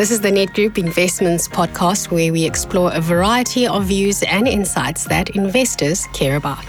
[0.00, 5.04] This is the Nedgroup Investments podcast where we explore a variety of views and insights
[5.04, 6.64] that investors care about.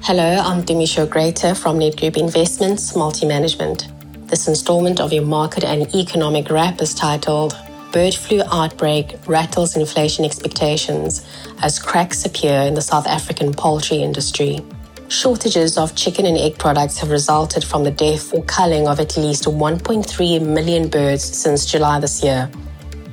[0.00, 3.88] Hello, I'm Demisho Greater from Nedgroup Investments Multi Management.
[4.30, 7.54] This installment of your market and economic wrap is titled
[7.92, 11.26] Bird Flu Outbreak Rattles Inflation Expectations
[11.60, 14.64] as Cracks Appear in the South African Poultry Industry.
[15.14, 19.16] Shortages of chicken and egg products have resulted from the death or culling of at
[19.16, 22.50] least 1.3 million birds since July this year.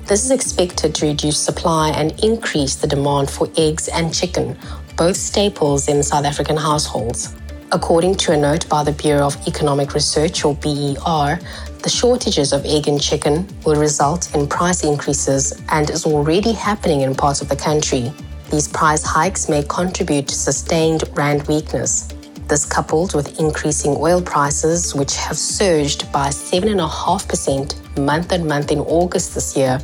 [0.08, 4.58] This is expected to reduce supply and increase the demand for eggs and chicken,
[4.98, 7.36] both staples in South African households.
[7.72, 11.40] According to a note by the Bureau of Economic Research, or BER,
[11.84, 17.02] the shortages of egg and chicken will result in price increases and is already happening
[17.02, 18.12] in parts of the country.
[18.52, 22.10] These price hikes may contribute to sustained rand weakness.
[22.50, 28.80] This, coupled with increasing oil prices, which have surged by 7.5% month on month in
[28.80, 29.80] August this year,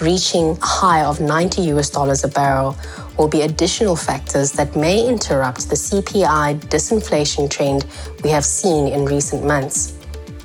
[0.00, 2.74] reaching a high of 90 US dollars a barrel,
[3.18, 7.84] will be additional factors that may interrupt the CPI disinflation trend
[8.24, 9.92] we have seen in recent months.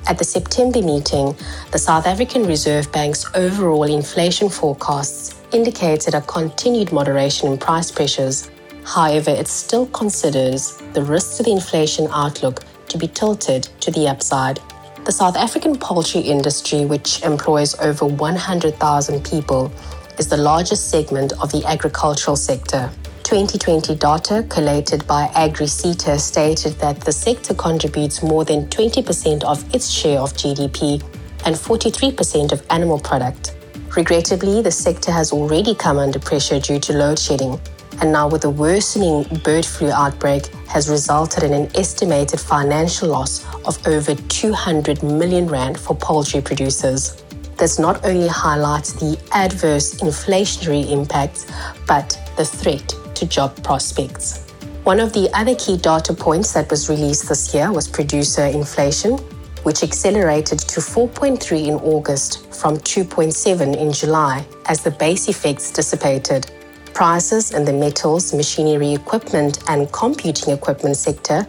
[0.08, 1.34] At the September meeting,
[1.70, 8.50] the South African Reserve Bank's overall inflation forecasts indicated a continued moderation in price pressures.
[8.84, 14.08] However, it still considers the risk to the inflation outlook to be tilted to the
[14.08, 14.60] upside.
[15.04, 19.72] The South African poultry industry, which employs over 100,000 people,
[20.18, 22.90] is the largest segment of the agricultural sector.
[23.24, 29.88] 2020 data collated by AgriSeta stated that the sector contributes more than 20% of its
[29.88, 31.02] share of GDP
[31.46, 33.56] and 43% of animal product.
[33.96, 37.60] Regrettably, the sector has already come under pressure due to load shedding,
[38.00, 43.44] and now with the worsening bird flu outbreak has resulted in an estimated financial loss
[43.66, 47.22] of over 200 million rand for poultry producers.
[47.58, 51.46] This not only highlights the adverse inflationary impacts,
[51.86, 54.48] but the threat to job prospects.
[54.84, 59.18] One of the other key data points that was released this year was producer inflation,
[59.62, 66.50] which accelerated to 4.3 in August from 2.7 in July as the base effects dissipated.
[66.94, 71.46] Prices in the metals, machinery equipment, and computing equipment sector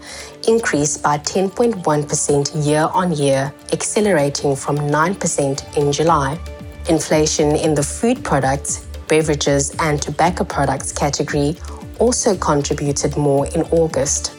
[0.48, 6.40] increased by 10.1% year on year, accelerating from 9% in July.
[6.90, 11.58] Inflation in the food products, beverages, and tobacco products category
[12.00, 14.36] also contributed more in August.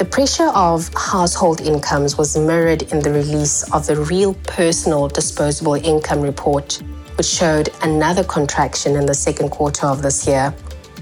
[0.00, 5.74] The pressure of household incomes was mirrored in the release of the Real Personal Disposable
[5.74, 6.82] Income Report,
[7.16, 10.54] which showed another contraction in the second quarter of this year,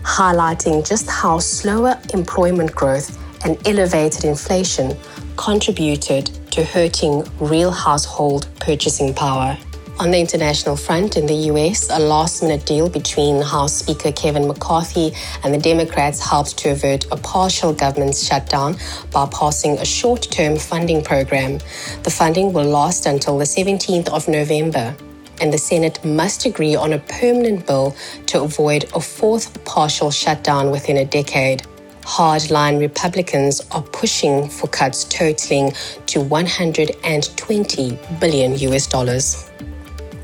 [0.02, 4.96] highlighting just how slower employment growth and elevated inflation
[5.36, 9.56] contributed to hurting real household purchasing power.
[10.00, 14.46] On the international front, in the US, a last minute deal between House Speaker Kevin
[14.46, 18.76] McCarthy and the Democrats helped to avert a partial government shutdown
[19.10, 21.58] by passing a short term funding program.
[22.04, 24.94] The funding will last until the 17th of November,
[25.40, 30.70] and the Senate must agree on a permanent bill to avoid a fourth partial shutdown
[30.70, 31.64] within a decade.
[32.02, 35.72] Hardline Republicans are pushing for cuts totaling
[36.06, 39.47] to 120 billion US dollars.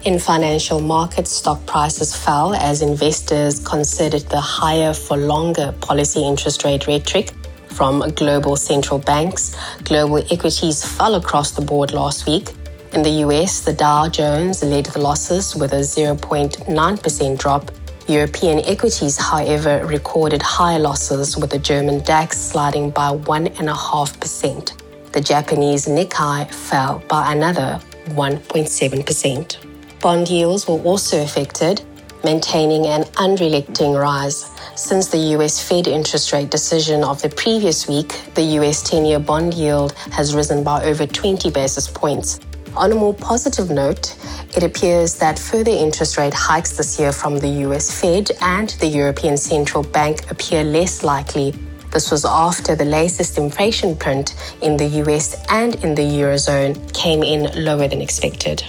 [0.05, 6.63] In financial markets, stock prices fell as investors considered the higher for longer policy interest
[6.63, 7.31] rate rhetoric
[7.69, 9.57] from global central banks.
[9.83, 12.51] Global equities fell across the board last week.
[12.93, 17.71] In the US, the Dow Jones led the losses with a 0.9% drop.
[18.07, 25.13] European equities, however, recorded higher losses with the German DAX sliding by 1.5%.
[25.13, 29.74] The Japanese Nikkei fell by another 1.7%.
[30.05, 31.81] Bond yields were also affected,
[32.25, 34.51] maintaining an unrelenting rise.
[34.75, 39.19] Since the US Fed interest rate decision of the previous week, the US 10 year
[39.19, 42.39] bond yield has risen by over 20 basis points.
[42.77, 44.15] On a more positive note,
[44.55, 48.87] it appears that further interest rate hikes this year from the US Fed and the
[48.87, 51.53] European Central Bank appear less likely.
[51.93, 57.23] This was after the latest inflation print in the US and in the Eurozone came
[57.23, 58.63] in lower than expected.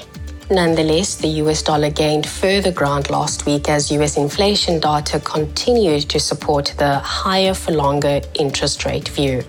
[0.52, 6.20] Nonetheless, the US dollar gained further ground last week as US inflation data continued to
[6.20, 9.44] support the higher for longer interest rate view.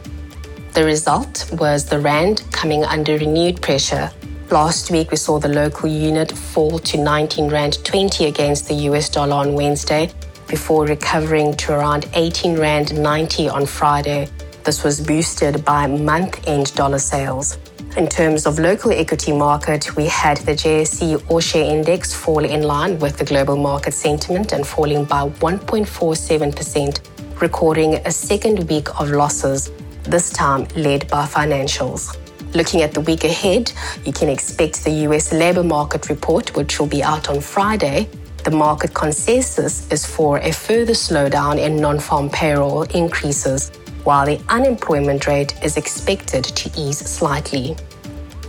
[0.72, 4.10] The result was the Rand coming under renewed pressure.
[4.50, 9.10] Last week, we saw the local unit fall to 19 Rand 20 against the US
[9.10, 10.10] dollar on Wednesday
[10.48, 14.30] before recovering to around 18 Rand 90 on Friday.
[14.64, 17.58] This was boosted by month end dollar sales.
[17.96, 22.62] In terms of local equity market, we had the JSE All Share Index fall in
[22.62, 29.12] line with the global market sentiment and falling by 1.47%, recording a second week of
[29.12, 29.72] losses,
[30.02, 32.14] this time led by financials.
[32.54, 33.72] Looking at the week ahead,
[34.04, 38.10] you can expect the US labor market report, which will be out on Friday.
[38.44, 43.70] The market consensus is for a further slowdown in non farm payroll increases
[44.06, 47.76] while the unemployment rate is expected to ease slightly.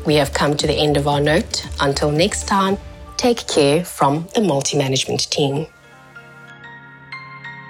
[0.05, 1.65] We have come to the end of our note.
[1.81, 2.77] Until next time,
[3.17, 5.65] take care from the multi management team.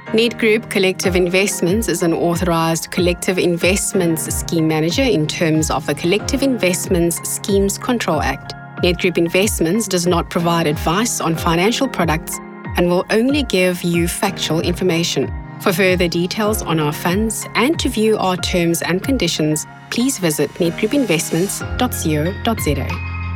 [0.08, 6.44] Nedgroup Collective Investments is an authorized collective investments scheme manager in terms of the Collective
[6.44, 8.54] Investments Schemes Control Act.
[8.84, 12.38] Nedgroup Investments does not provide advice on financial products
[12.76, 15.47] and will only give you factual information.
[15.62, 20.50] For further details on our funds and to view our terms and conditions, please visit
[20.52, 22.88] nedgroupinvestments.co.za.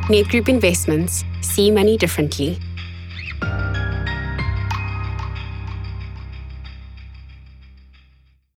[0.08, 2.58] Nedgroup Investments, see money differently.